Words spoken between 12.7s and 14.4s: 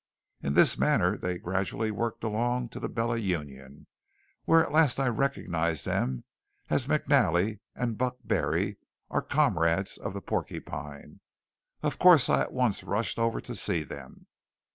rushed over to see them.